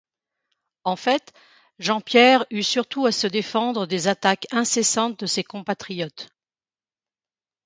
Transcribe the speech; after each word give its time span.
En 0.83 0.95
fait, 0.95 1.31
Jean-Pierre 1.77 2.43
eût 2.49 2.63
surtout 2.63 3.05
à 3.05 3.11
se 3.11 3.27
défendre 3.27 3.85
des 3.85 4.07
attaques 4.07 4.47
incessantes 4.49 5.19
de 5.19 5.27
ses 5.27 5.43
compatriotes. 5.43 6.29